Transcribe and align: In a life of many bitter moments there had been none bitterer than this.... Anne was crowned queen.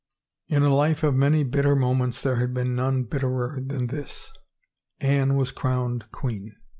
In 0.47 0.63
a 0.63 0.73
life 0.73 1.03
of 1.03 1.13
many 1.13 1.43
bitter 1.43 1.75
moments 1.75 2.23
there 2.23 2.37
had 2.37 2.55
been 2.55 2.73
none 2.75 3.03
bitterer 3.03 3.59
than 3.63 3.85
this.... 3.85 4.31
Anne 4.99 5.35
was 5.35 5.51
crowned 5.51 6.09
queen. 6.11 6.55